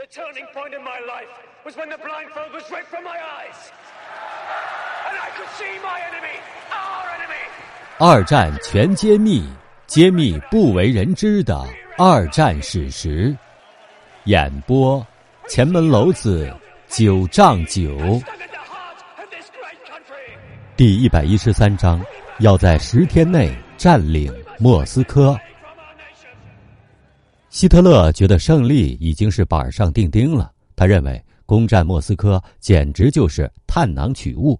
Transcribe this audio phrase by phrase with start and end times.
[0.00, 1.28] The turning point in my life
[1.62, 3.70] was when the blindfold was ripped from my eyes.
[5.06, 6.40] And I could see my enemy,
[6.72, 7.44] our enemy.
[7.98, 9.46] 二战全揭秘，
[9.86, 11.66] 揭秘不为人知的
[11.98, 13.36] 二战史实。
[14.24, 15.06] 演播：
[15.46, 16.50] 前门楼子
[16.88, 18.22] 九丈九。
[20.78, 22.02] 第一百一十三章，
[22.38, 25.38] 要在十天内占领莫斯科。
[27.50, 34.58] 希特勒觉得胜利已经是板上钉钉了，他认为攻占莫斯科简直就是探囊取物。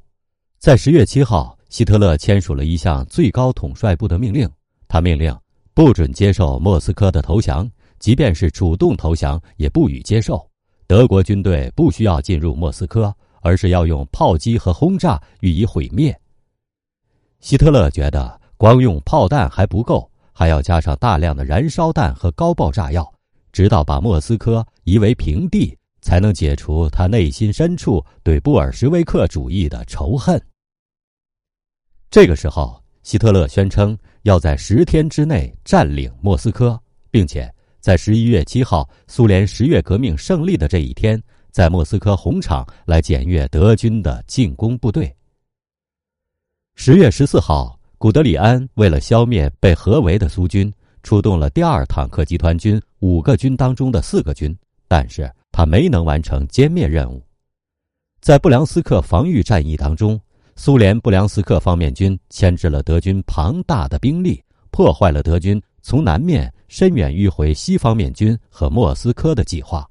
[0.58, 4.50] 在十月七号，希特勒签署了一项最高统帅部的命令，
[4.88, 5.34] 他命令
[5.72, 10.44] 不准接受莫斯科的投降，即便是主动投降也不予接受。
[10.88, 16.14] 德国军队不需要进入莫斯科，而是要用炮击和轰炸予以毁灭。
[17.38, 20.09] 希特勒觉得光用炮弹还不够，
[20.40, 23.06] 还要加上大量的燃烧弹和高爆炸药，
[23.52, 30.42] 直到把莫斯科夷为平地，才能解除他内心深处对布尔什维克主义的仇恨。
[32.10, 45.14] 这个时候，希特勒宣称要在十天之内占领莫斯科，并且在十一月七号苏联十月革命胜利的这一天，在莫斯科红场来检阅德军的进攻部队。
[46.76, 54.56] 十月十四号，古德里安为了消灭被合围的苏军，出动了第二坦克集团军五个军当中的四个军，
[54.88, 57.22] 但是他没能完成歼灭任务。
[58.22, 60.18] 在布良斯克防御战役当中，
[60.56, 69.86] 苏联布良斯克方面军牵制了德军庞大的兵力，破坏了德军从南面深远迂回西方面军和莫斯科的计划。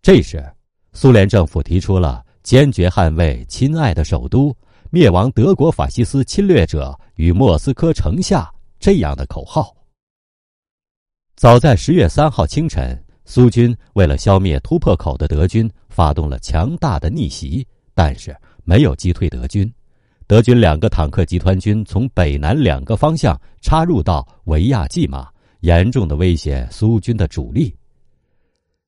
[0.00, 0.48] 这时，
[0.92, 4.56] 苏联政府提出了坚决捍卫亲爱的首都。
[4.90, 9.74] 灭亡德国法西斯侵略者与莫斯科城下这样的口号。
[11.34, 18.34] 早在十月三号清晨，苏军为了消灭突破口的德军，发动了强大的逆袭，但是
[18.64, 19.70] 没有击退德军。
[20.26, 25.28] 德军两个坦克集团军从北南两个方向插入到维亚季马，
[25.60, 27.74] 严重的威胁苏军的主力。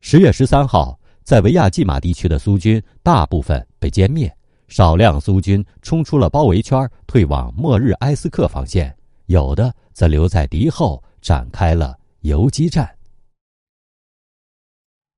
[0.01, 4.33] 十月十三号，在维亚季马地区的苏军大部分被歼灭。
[4.69, 8.89] 少量苏军冲出了包围圈，退往莫日埃斯克防线；
[9.27, 12.89] 有的则留在敌后，展开了游击战。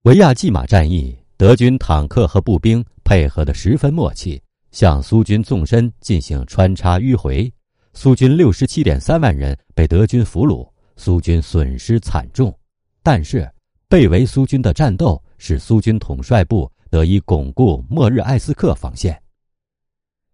[0.05, 4.41] 维亚季马战役，德军坦克和步兵配合得十分默契，
[4.71, 7.53] 向苏军纵深进行穿插迂回。
[7.93, 12.57] 苏军六十七点三万人被德军俘虏，苏军损失惨重。
[13.03, 13.51] 但是，
[13.89, 19.21] 被围苏军的战斗使苏军统帅部得以巩固莫日埃斯克防线。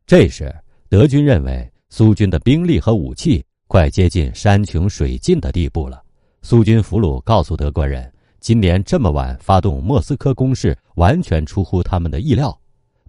[0.06, 0.54] 这时，
[0.88, 6.00] 德军认为苏军的兵力和武器快接近山穷水尽的地步了。
[6.42, 12.56] 苏军俘虏告诉德国人，今年这么晚发动莫斯科攻势，完全出乎他们的意料。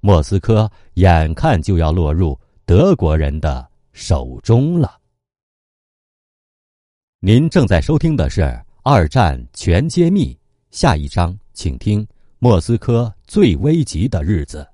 [0.01, 4.97] 莫斯科眼看就要落入德国人的手中了。
[7.19, 8.41] 您正在收听的是
[8.81, 10.33] 《二战全揭秘》，
[10.71, 12.07] 下一章请听
[12.39, 14.67] 莫斯科最危急的日子。